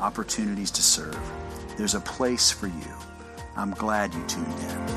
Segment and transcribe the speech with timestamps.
[0.00, 1.18] opportunities to serve.
[1.76, 2.94] There's a place for you.
[3.56, 4.88] I'm glad you tuned in.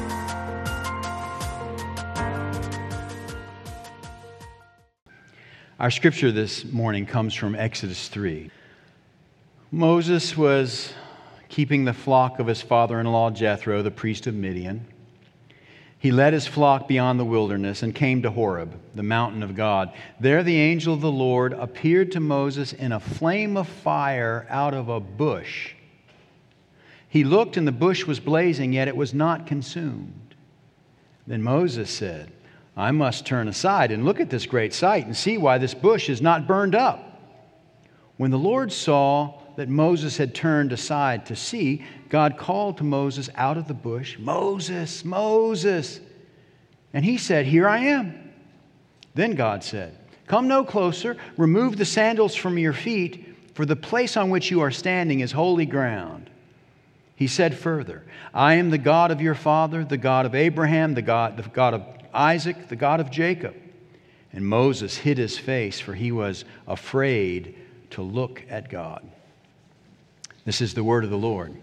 [5.79, 8.51] Our scripture this morning comes from Exodus 3.
[9.71, 10.93] Moses was
[11.49, 14.85] keeping the flock of his father in law Jethro, the priest of Midian.
[16.01, 19.93] He led his flock beyond the wilderness and came to Horeb, the mountain of God.
[20.19, 24.73] There the angel of the Lord appeared to Moses in a flame of fire out
[24.73, 25.75] of a bush.
[27.07, 30.33] He looked, and the bush was blazing, yet it was not consumed.
[31.27, 32.31] Then Moses said,
[32.75, 36.09] I must turn aside and look at this great sight and see why this bush
[36.09, 37.21] is not burned up.
[38.17, 43.29] When the Lord saw that Moses had turned aside to see, God called to Moses
[43.35, 45.99] out of the bush, Moses, Moses.
[46.95, 48.33] And he said, Here I am.
[49.13, 49.95] Then God said,
[50.25, 54.61] Come no closer, remove the sandals from your feet, for the place on which you
[54.61, 56.31] are standing is holy ground.
[57.15, 61.03] He said further, I am the God of your father, the God of Abraham, the
[61.03, 63.53] God, the God of Isaac, the God of Jacob.
[64.33, 67.57] And Moses hid his face, for he was afraid
[67.91, 69.07] to look at God.
[70.43, 71.55] This is the word of the Lord.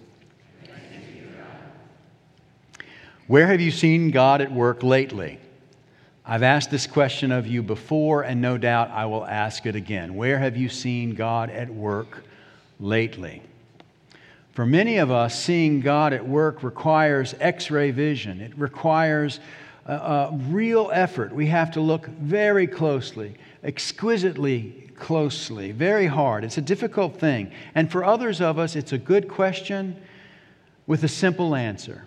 [3.27, 5.39] Where have you seen God at work lately?
[6.25, 10.15] I've asked this question of you before, and no doubt I will ask it again.
[10.15, 12.22] Where have you seen God at work
[12.78, 13.43] lately?
[14.53, 18.41] For many of us, seeing God at work requires x ray vision.
[18.41, 19.41] It requires
[19.88, 21.34] a, a, real effort.
[21.34, 26.44] We have to look very closely, exquisitely closely, very hard.
[26.44, 27.50] It's a difficult thing.
[27.75, 29.97] And for others of us, it's a good question
[30.87, 32.04] with a simple answer.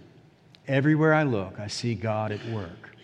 [0.68, 2.96] Everywhere I look, I see God at work.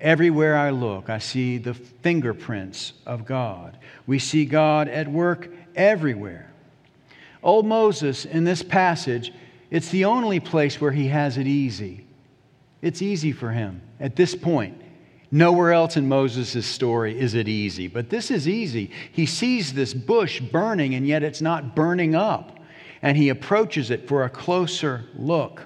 [0.00, 3.78] Everywhere I look, I see the fingerprints of God.
[4.06, 6.50] We see God at work everywhere.
[7.42, 9.32] Old Moses, in this passage,
[9.70, 12.04] it's the only place where he has it easy.
[12.82, 14.80] It's easy for him at this point.
[15.30, 18.90] Nowhere else in Moses' story is it easy, but this is easy.
[19.12, 22.58] He sees this bush burning, and yet it's not burning up,
[23.00, 25.62] and he approaches it for a closer look.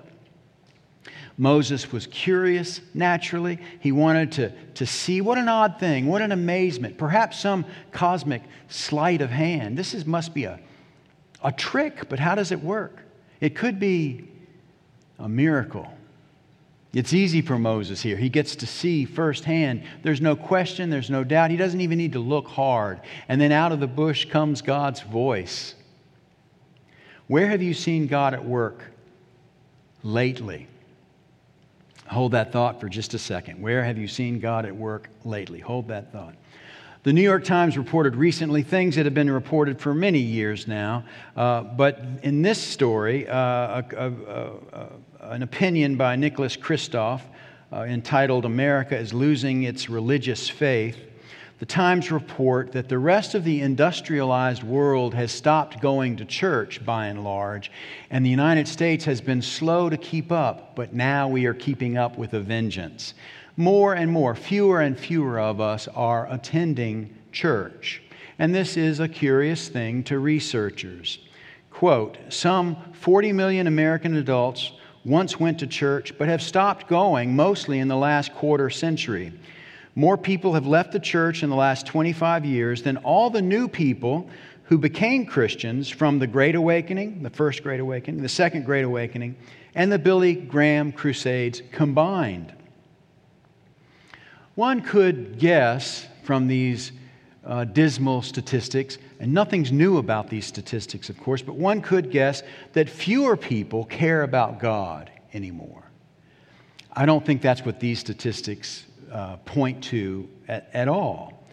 [1.39, 3.59] Moses was curious naturally.
[3.81, 8.43] He wanted to, to see what an odd thing, what an amazement, perhaps some cosmic
[8.69, 9.77] sleight of hand.
[9.77, 10.61] This is, must be a,
[11.43, 13.01] a trick, but how does it work?
[13.41, 14.29] It could be
[15.19, 15.93] a miracle.
[16.97, 18.17] It's easy for Moses here.
[18.17, 19.83] He gets to see firsthand.
[20.03, 21.51] There's no question, there's no doubt.
[21.51, 23.03] He doesn't even need to look hard.
[23.29, 25.75] And then out of the bush comes God's voice.
[27.27, 28.83] Where have you seen God at work
[30.03, 30.69] lately?
[32.07, 33.61] Hold that thought for just a second.
[33.61, 35.61] Where have you seen God at work lately?
[35.61, 36.35] Hold that thought.
[37.07, 41.05] The New York Times reported recently things that have been reported for many years now,
[41.37, 44.13] uh, but in this story, uh, a, a,
[44.73, 44.89] a,
[45.21, 47.21] an opinion by Nicholas Kristof
[47.73, 50.99] uh, entitled America is Losing Its Religious Faith.
[51.61, 56.85] The Times report that the rest of the industrialized world has stopped going to church
[56.85, 57.71] by and large,
[58.11, 61.97] and the United States has been slow to keep up, but now we are keeping
[61.97, 63.15] up with a vengeance.
[63.57, 68.03] More and more, fewer and fewer of us are attending church.
[68.39, 71.19] And this is a curious thing to researchers.
[71.71, 74.73] Quote Some 40 million American adults
[75.05, 79.33] once went to church but have stopped going mostly in the last quarter century.
[79.95, 83.69] More people have left the church in the last 25 years than all the new
[83.69, 84.29] people
[84.65, 89.37] who became Christians from the Great Awakening, the first Great Awakening, the second Great Awakening,
[89.75, 92.53] and the Billy Graham Crusades combined.
[94.57, 96.93] One could guess from these
[97.45, 102.43] uh, dismal statistics, and nothing's new about these statistics, of course, but one could guess
[102.73, 105.85] that fewer people care about God anymore.
[106.91, 111.45] I don't think that's what these statistics uh, point to at, at all.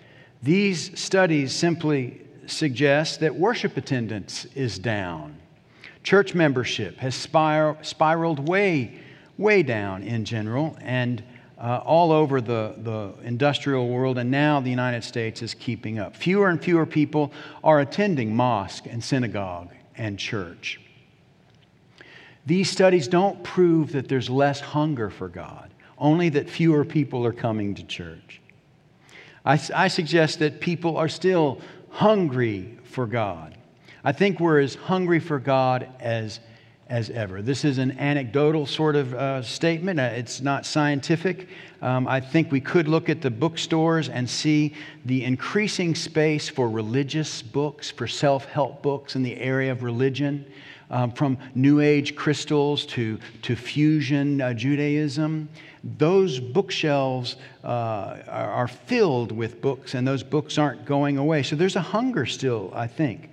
[0.42, 5.36] These studies simply suggest that worship attendance is down.
[6.04, 9.00] Church membership has spir- spiraled way,
[9.38, 11.22] way down in general, and
[11.58, 16.16] uh, all over the, the industrial world, and now the United States is keeping up.
[16.16, 17.32] Fewer and fewer people
[17.64, 20.80] are attending mosque and synagogue and church.
[22.46, 27.34] These studies don't prove that there's less hunger for God, only that fewer people are
[27.34, 28.42] coming to church.
[29.46, 33.58] I, I suggest that people are still hungry for God.
[34.04, 36.42] I think we're as hungry for God as,
[36.94, 37.42] as ever.
[37.42, 41.48] This is an anecdotal sort of uh, statement, uh, it's not scientific.
[41.82, 46.70] Um, I think we could look at the bookstores and see the increasing space for
[46.70, 50.46] religious books, for self help books in the area of religion.
[50.92, 55.50] Um, from New Age crystals to, to fusion uh, Judaism
[55.98, 61.44] those bookshelves uh, are, are filled with books, and those books aren't going away.
[61.44, 63.30] So there's a hunger still, I think.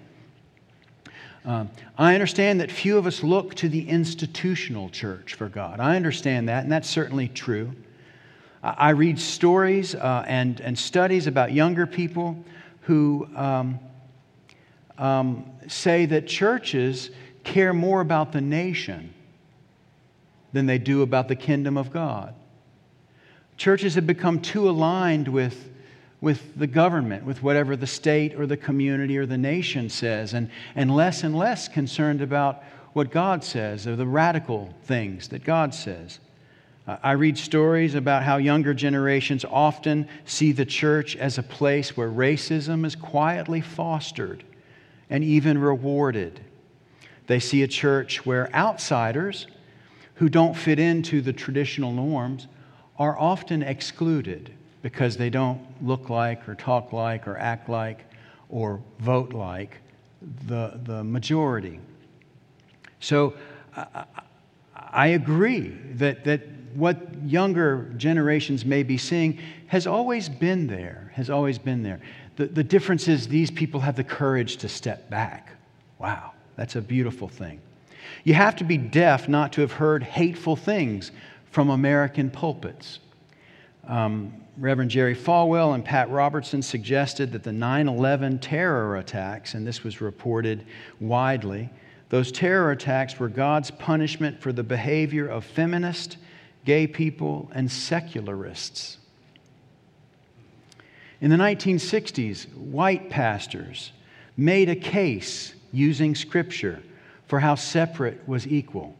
[1.45, 5.81] Um, I understand that few of us look to the institutional church for God.
[5.81, 7.73] I understand that, and that's certainly true.
[8.63, 12.45] I read stories uh, and, and studies about younger people
[12.83, 13.79] who um,
[14.99, 17.11] um, say that churches
[17.43, 19.15] care more about the nation
[20.53, 22.35] than they do about the kingdom of God.
[23.57, 25.71] Churches have become too aligned with,
[26.21, 30.51] with the government, with whatever the state or the community or the nation says, and,
[30.75, 32.63] and less and less concerned about
[32.93, 36.19] what God says or the radical things that God says.
[36.87, 41.97] Uh, I read stories about how younger generations often see the church as a place
[41.97, 44.45] where racism is quietly fostered
[45.09, 46.41] and even rewarded.
[47.29, 49.47] They see a church where outsiders
[50.15, 52.47] who don't fit into the traditional norms
[52.99, 58.05] are often excluded because they don't look like or talk like or act like
[58.49, 59.79] or vote like
[60.47, 61.79] the, the majority.
[63.01, 63.35] So
[63.77, 64.05] I,
[64.75, 66.43] I agree that, that
[66.75, 72.01] what younger generations may be seeing has always been there, has always been there.
[72.37, 75.53] The, the difference is these people have the courage to step back.
[75.99, 77.61] Wow, that's a beautiful thing.
[78.25, 81.13] You have to be deaf not to have heard hateful things
[81.51, 83.01] from American pulpits.
[83.87, 89.67] Um, Reverend Jerry Falwell and Pat Robertson suggested that the 9 11 terror attacks, and
[89.67, 90.67] this was reported
[91.01, 91.71] widely,
[92.11, 96.19] those terror attacks were God's punishment for the behavior of feminists,
[96.67, 98.99] gay people, and secularists.
[101.23, 103.93] In the 1960s, white pastors
[104.37, 106.83] made a case using Scripture
[107.27, 108.95] for how separate was equal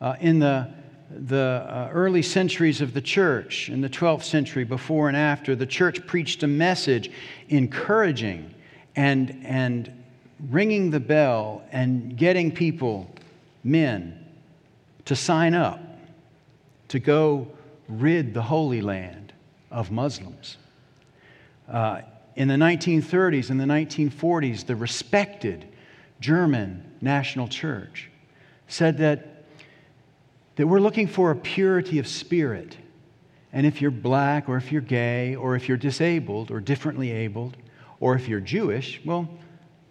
[0.00, 0.68] uh, in the,
[1.16, 5.66] the uh, early centuries of the church, in the 12th century, before and after, the
[5.66, 7.10] church preached a message
[7.48, 8.54] encouraging
[8.96, 10.04] and, and
[10.50, 13.10] ringing the bell and getting people,
[13.64, 14.26] men,
[15.04, 15.80] to sign up
[16.88, 17.48] to go
[17.88, 19.32] rid the Holy Land
[19.70, 20.56] of Muslims.
[21.68, 22.02] Uh,
[22.36, 25.68] in the 1930s and the 1940s, the respected
[26.20, 28.10] German National Church
[28.68, 29.31] said that
[30.56, 32.76] that we're looking for a purity of spirit.
[33.52, 37.56] And if you're black, or if you're gay, or if you're disabled, or differently abled,
[38.00, 39.28] or if you're Jewish, well,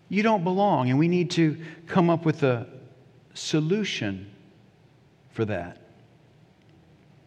[0.09, 0.89] you don't belong.
[0.89, 2.67] And we need to come up with a
[3.33, 4.29] solution
[5.31, 5.77] for that.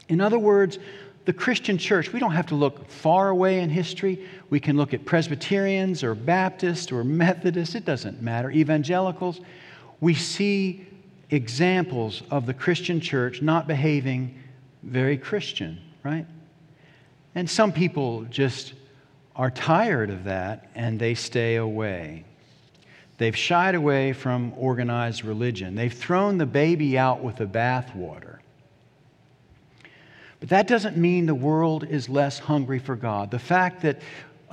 [0.09, 0.79] In other words,
[1.25, 4.29] the Christian church, we don't have to look far away in history.
[4.51, 9.41] We can look at Presbyterians or Baptists or Methodists, it doesn't matter, evangelicals.
[10.01, 10.87] We see
[11.31, 14.39] examples of the Christian church not behaving
[14.83, 16.27] very Christian, right?
[17.35, 18.75] And some people just
[19.35, 22.25] are tired of that and they stay away.
[23.19, 25.75] They've shied away from organized religion.
[25.75, 28.39] They've thrown the baby out with the bathwater.
[30.41, 33.31] But that doesn't mean the world is less hungry for God.
[33.31, 34.01] The fact that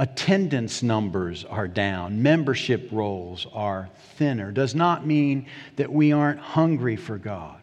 [0.01, 6.95] attendance numbers are down, membership rolls are thinner, does not mean that we aren't hungry
[6.95, 7.61] for God.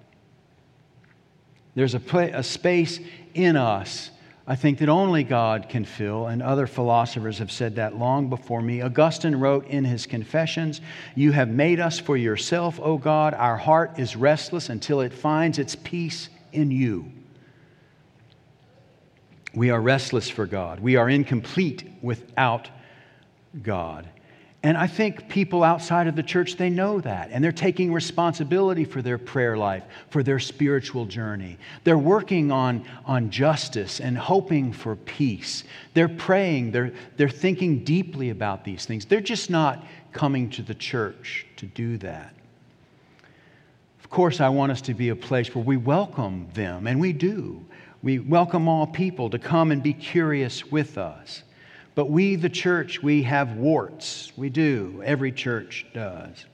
[1.75, 3.01] There's a, play, a space
[3.35, 4.13] in us,
[4.47, 8.63] I think, that only God can fill, and other philosophers have said that long before
[8.63, 8.83] me.
[8.83, 10.81] Augustine wrote in his Confessions
[11.17, 13.35] You have made us for yourself, O God.
[13.35, 17.11] Our heart is restless until it finds its peace in you.
[19.55, 20.81] We are restless for God.
[20.81, 22.69] We are incomplete without
[23.63, 24.09] God.
[24.63, 27.31] And I think people outside of the church, they know that.
[27.31, 31.59] And they're taking responsibility for their prayer life, for their spiritual journey.
[31.85, 35.63] They're working on, on justice and hoping for peace.
[35.95, 39.05] They're praying, they're, they're thinking deeply about these things.
[39.05, 42.35] They're just not coming to the church to do that.
[44.01, 47.13] Of course, I want us to be a place where we welcome them, and we
[47.13, 47.65] do.
[48.01, 51.43] We welcome all people to come and be curious with us.
[51.97, 54.33] But we, the church, we have warts.
[54.37, 55.03] We do.
[55.05, 56.47] Every church does.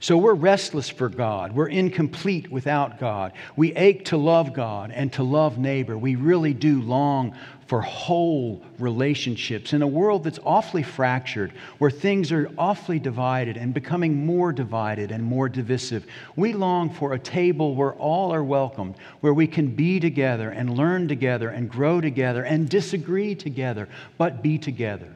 [0.00, 1.52] So we're restless for God.
[1.52, 3.32] We're incomplete without God.
[3.56, 5.98] We ache to love God and to love neighbor.
[5.98, 7.34] We really do long
[7.66, 13.74] for whole relationships in a world that's awfully fractured, where things are awfully divided and
[13.74, 16.06] becoming more divided and more divisive.
[16.36, 20.78] We long for a table where all are welcomed, where we can be together and
[20.78, 25.14] learn together and grow together and disagree together, but be together.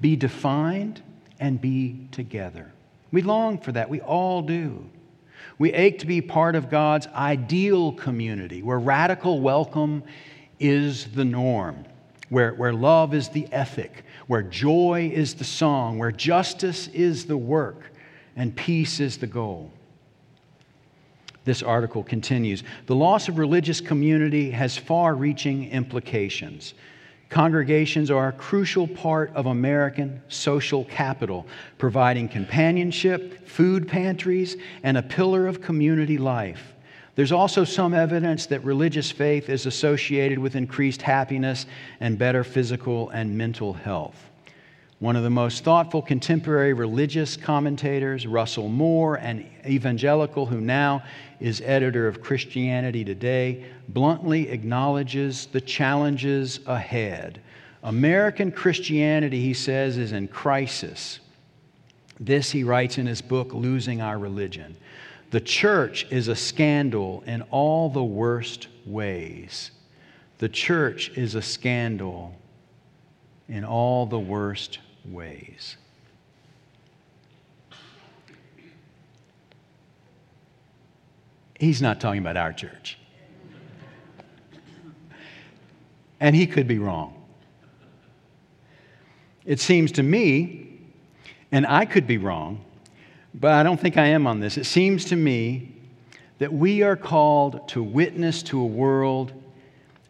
[0.00, 1.02] Be defined
[1.40, 2.73] and be together.
[3.14, 3.88] We long for that.
[3.88, 4.84] We all do.
[5.56, 10.02] We ache to be part of God's ideal community where radical welcome
[10.58, 11.84] is the norm,
[12.28, 17.36] where, where love is the ethic, where joy is the song, where justice is the
[17.36, 17.92] work,
[18.34, 19.70] and peace is the goal.
[21.44, 26.74] This article continues The loss of religious community has far reaching implications.
[27.34, 31.44] Congregations are a crucial part of American social capital,
[31.78, 36.74] providing companionship, food pantries, and a pillar of community life.
[37.16, 41.66] There's also some evidence that religious faith is associated with increased happiness
[41.98, 44.30] and better physical and mental health.
[45.04, 51.02] One of the most thoughtful contemporary religious commentators, Russell Moore, an evangelical who now
[51.40, 57.42] is editor of Christianity Today, bluntly acknowledges the challenges ahead.
[57.82, 61.20] American Christianity, he says, is in crisis.
[62.18, 64.74] This he writes in his book, Losing Our Religion.
[65.32, 69.70] The church is a scandal in all the worst ways.
[70.38, 72.34] The church is a scandal
[73.50, 75.76] in all the worst ways.
[81.58, 82.98] He's not talking about our church.
[86.20, 87.22] And he could be wrong.
[89.44, 90.80] It seems to me,
[91.52, 92.64] and I could be wrong,
[93.34, 94.56] but I don't think I am on this.
[94.56, 95.74] It seems to me
[96.38, 99.32] that we are called to witness to a world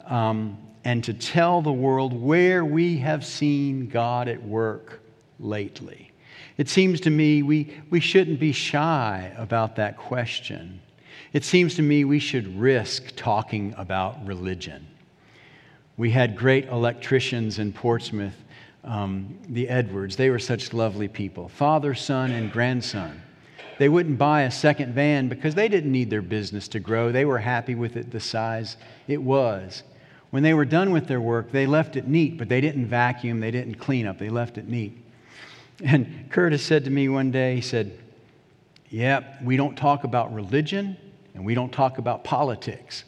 [0.07, 5.01] um, and to tell the world where we have seen God at work
[5.41, 6.13] lately.
[6.57, 10.81] It seems to me we, we shouldn't be shy about that question.
[11.33, 14.87] It seems to me we should risk talking about religion.
[15.97, 18.37] We had great electricians in Portsmouth
[18.85, 20.17] um, the Edwards.
[20.17, 23.23] They were such lovely people father, son, and grandson.
[23.79, 27.11] They wouldn't buy a second van because they didn't need their business to grow.
[27.11, 28.77] They were happy with it the size
[29.09, 29.83] it was.
[30.35, 33.39] When they were done with their work, they left it neat, but they didn't vacuum,
[33.39, 34.99] they didn't clean up, they left it neat.
[35.85, 37.97] And Curtis said to me one day, he said,
[38.91, 40.97] Yep, we don't talk about religion
[41.35, 43.05] and we don't talk about politics.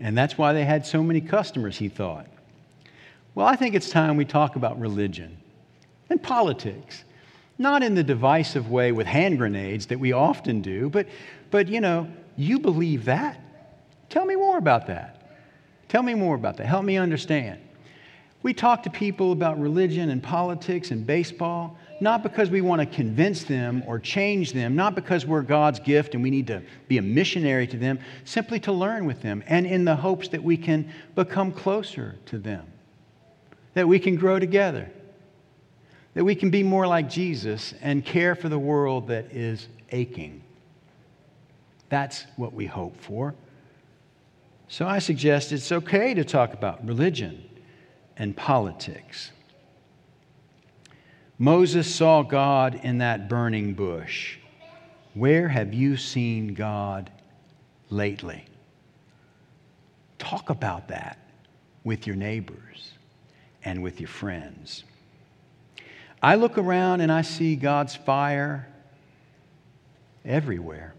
[0.00, 2.26] And that's why they had so many customers, he thought.
[3.36, 5.38] Well, I think it's time we talk about religion
[6.10, 7.04] and politics.
[7.58, 11.06] Not in the divisive way with hand grenades that we often do, but,
[11.52, 13.40] but you know, you believe that?
[14.08, 15.21] Tell me more about that.
[15.92, 16.66] Tell me more about that.
[16.66, 17.60] Help me understand.
[18.42, 22.86] We talk to people about religion and politics and baseball, not because we want to
[22.86, 26.96] convince them or change them, not because we're God's gift and we need to be
[26.96, 30.56] a missionary to them, simply to learn with them and in the hopes that we
[30.56, 32.66] can become closer to them
[33.74, 34.90] that we can grow together,
[36.14, 40.42] that we can be more like Jesus and care for the world that is aching.
[41.90, 43.34] That's what we hope for.
[44.72, 47.44] So I suggest it's okay to talk about religion
[48.16, 49.30] and politics.
[51.38, 54.38] Moses saw God in that burning bush.
[55.12, 57.10] Where have you seen God
[57.90, 58.46] lately?
[60.18, 61.18] Talk about that
[61.84, 62.94] with your neighbors
[63.66, 64.84] and with your friends.
[66.22, 68.66] I look around and I see God's fire
[70.24, 70.94] everywhere.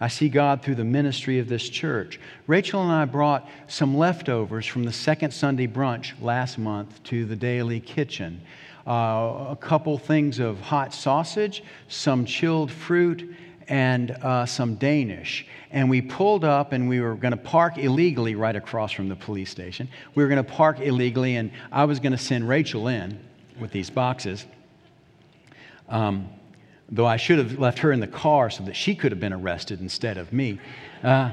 [0.00, 2.20] I see God through the ministry of this church.
[2.46, 7.34] Rachel and I brought some leftovers from the second Sunday brunch last month to the
[7.34, 8.40] daily kitchen.
[8.86, 13.34] Uh, a couple things of hot sausage, some chilled fruit,
[13.68, 15.46] and uh, some Danish.
[15.70, 19.16] And we pulled up and we were going to park illegally right across from the
[19.16, 19.88] police station.
[20.14, 23.18] We were going to park illegally, and I was going to send Rachel in
[23.60, 24.46] with these boxes.
[25.88, 26.28] Um,
[26.90, 29.32] though I should have left her in the car so that she could have been
[29.32, 30.58] arrested instead of me.
[31.02, 31.32] Uh,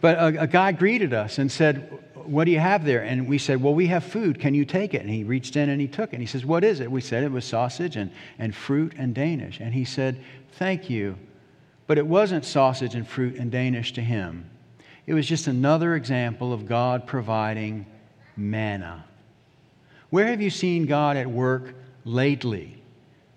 [0.00, 3.02] but a, a guy greeted us and said, What do you have there?
[3.02, 4.38] And we said, Well, we have food.
[4.38, 5.00] Can you take it?
[5.00, 6.16] And he reached in and he took it.
[6.16, 6.90] And he says, What is it?
[6.90, 9.60] We said it was sausage and, and fruit and Danish.
[9.60, 11.16] And he said, Thank you.
[11.86, 14.50] But it wasn't sausage and fruit and Danish to him.
[15.06, 17.86] It was just another example of God providing
[18.36, 19.04] manna.
[20.10, 21.74] Where have you seen God at work
[22.04, 22.82] lately?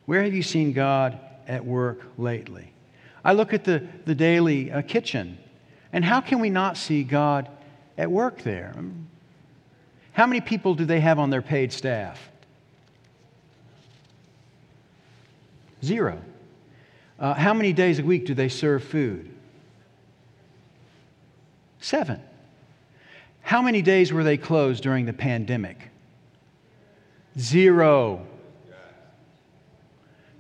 [0.06, 2.72] Where have you seen God at work lately?
[3.26, 5.38] I look at the, the daily uh, kitchen,
[5.92, 7.50] and how can we not see God
[7.98, 8.74] at work there?
[10.14, 12.30] How many people do they have on their paid staff?
[15.84, 16.22] Zero.
[17.20, 19.30] Uh, how many days a week do they serve food?
[21.82, 22.22] Seven.
[23.42, 25.90] How many days were they closed during the pandemic?
[27.38, 28.26] Zero.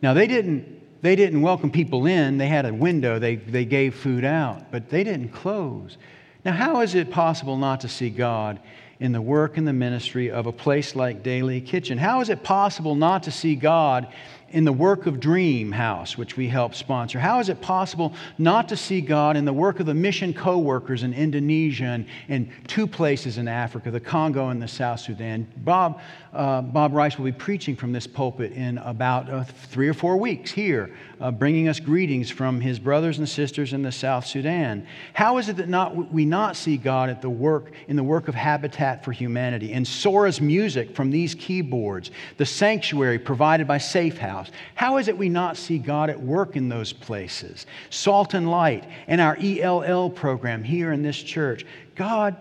[0.01, 2.37] Now, they didn't, they didn't welcome people in.
[2.37, 5.97] They had a window, they, they gave food out, but they didn't close.
[6.45, 8.59] Now, how is it possible not to see God
[8.99, 11.97] in the work and the ministry of a place like Daily Kitchen?
[11.97, 14.07] How is it possible not to see God
[14.51, 17.19] in the work of Dream House, which we help sponsor?
[17.19, 20.57] How is it possible not to see God in the work of the mission co
[20.57, 25.47] workers in Indonesia and in two places in Africa, the Congo and the South Sudan?
[25.57, 26.01] Bob,
[26.31, 30.17] uh, Bob Rice will be preaching from this pulpit in about uh, three or four
[30.17, 34.85] weeks here, uh, bringing us greetings from his brothers and sisters in the South Sudan.
[35.13, 38.27] How is it that not, we not see God at the work, in the work
[38.27, 44.19] of Habitat for Humanity, in Sora's music from these keyboards, the sanctuary provided by Safe
[44.19, 44.51] House?
[44.75, 47.65] How is it we not see God at work in those places?
[47.89, 51.65] Salt and light and our ELL program here in this church.
[51.95, 52.35] God,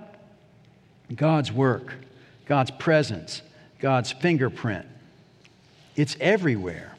[1.14, 1.94] God's work,
[2.44, 3.40] God's presence,
[3.78, 4.86] God's fingerprint.
[5.96, 6.96] It's everywhere.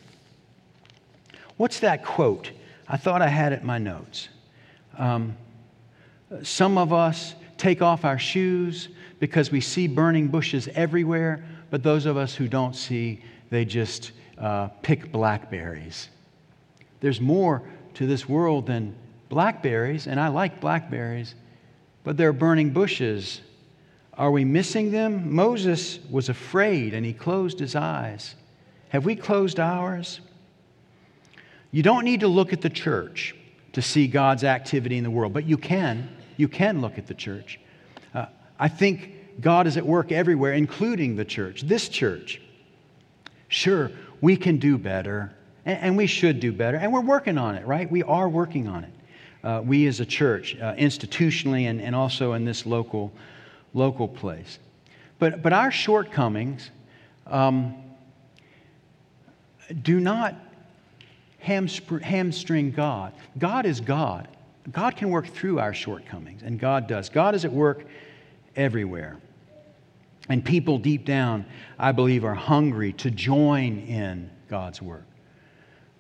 [1.57, 2.51] What's that quote?
[2.87, 4.29] I thought I had it in my notes.
[4.97, 5.35] Um,
[6.43, 8.89] some of us take off our shoes
[9.19, 14.11] because we see burning bushes everywhere, but those of us who don't see, they just
[14.37, 16.09] uh, pick blackberries.
[17.01, 17.63] There's more
[17.95, 18.95] to this world than
[19.27, 21.35] blackberries, and I like blackberries,
[22.03, 23.41] but they're burning bushes.
[24.19, 25.33] Are we missing them?
[25.33, 28.35] Moses was afraid and he closed his eyes.
[28.89, 30.19] Have we closed ours?
[31.71, 33.33] You don't need to look at the church
[33.73, 36.09] to see God's activity in the world, but you can.
[36.35, 37.61] You can look at the church.
[38.13, 38.25] Uh,
[38.59, 42.41] I think God is at work everywhere, including the church, this church.
[43.47, 45.31] Sure, we can do better,
[45.65, 47.89] and, and, we should do better, and we're working on it, right?
[47.89, 48.93] We are working on it.
[49.43, 53.13] Uh, we as a church, uh, institutionally, and, and also in this local,
[53.73, 54.59] local place.
[55.19, 56.69] But, but our shortcomings
[57.27, 57.75] um,
[59.81, 60.35] do not
[61.39, 63.13] hamstring God.
[63.37, 64.27] God is God.
[64.71, 67.09] God can work through our shortcomings, and God does.
[67.09, 67.85] God is at work
[68.55, 69.17] everywhere.
[70.27, 71.45] And people deep down,
[71.77, 75.05] I believe, are hungry to join in God's work.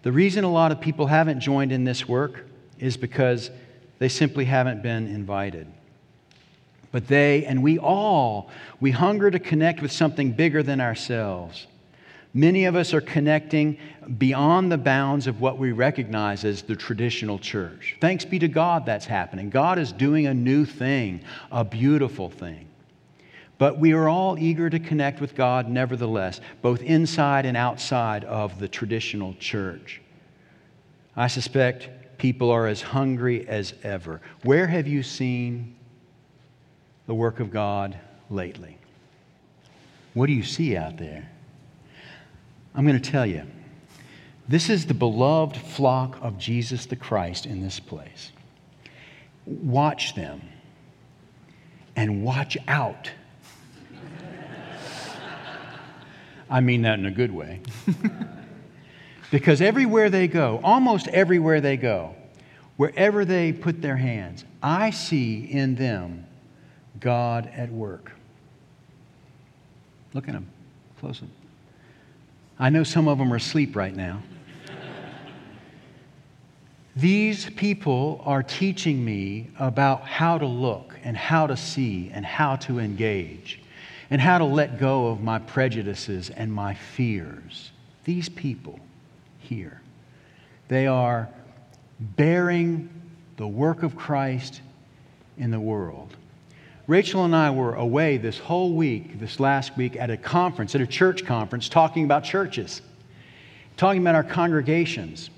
[0.03, 2.45] The reason a lot of people haven't joined in this work
[2.77, 3.49] is because
[3.97, 5.67] they simply haven't been invited.
[6.91, 8.49] But they and we all,
[8.79, 11.67] we hunger to connect with something bigger than ourselves.
[12.33, 13.77] Many of us are connecting
[14.17, 17.95] beyond the bounds of what we recognize as the traditional church.
[17.99, 19.49] Thanks be to God that's happening.
[19.49, 21.21] God is doing a new thing,
[21.51, 22.67] a beautiful thing.
[23.57, 28.59] But we are all eager to connect with God nevertheless, both inside and outside of
[28.59, 30.01] the traditional church.
[31.15, 34.21] I suspect people are as hungry as ever.
[34.43, 35.75] Where have you seen
[37.09, 37.97] the work of God
[38.29, 38.77] lately?
[40.13, 41.27] What do you see out there?
[42.75, 43.47] I'm going to tell you.
[44.47, 48.31] This is the beloved flock of Jesus the Christ in this place.
[49.47, 50.39] Watch them
[51.95, 53.09] and watch out
[56.47, 57.61] I mean that in a good way.
[59.31, 62.13] because everywhere they go, almost everywhere they go,
[62.77, 66.27] wherever they put their hands, I see in them
[66.99, 68.11] God at work.
[70.13, 70.47] Look at them,
[70.99, 71.31] close them.
[72.57, 74.21] I know some of them are asleep right now.
[76.95, 82.57] These people are teaching me about how to look and how to see and how
[82.57, 83.61] to engage
[84.09, 87.71] and how to let go of my prejudices and my fears.
[88.03, 88.79] These people
[89.39, 89.81] here,
[90.67, 91.29] they are
[91.99, 92.89] bearing
[93.37, 94.61] the work of Christ
[95.37, 96.15] in the world.
[96.89, 100.81] Rachel and I were away this whole week, this last week, at a conference, at
[100.81, 102.81] a church conference, talking about churches,
[103.77, 105.29] talking about our congregations.